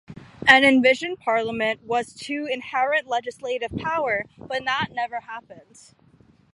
An 0.47 0.63
envisioned 0.65 1.19
parliament 1.19 1.83
was 1.83 2.11
to 2.13 2.47
inherit 2.51 3.05
legislative 3.05 3.69
power, 3.77 4.25
but 4.35 4.65
that 4.65 4.87
never 4.91 5.19
happened. 5.19 5.93